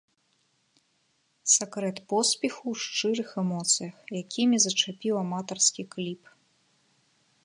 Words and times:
Сакрэт 1.55 1.97
поспеху 2.13 2.65
ў 2.73 2.75
шчырых 2.85 3.29
эмоцыях, 3.43 3.95
якімі 4.23 4.55
зачапіў 4.65 5.13
аматарскі 5.23 5.83
кліп. 5.93 6.21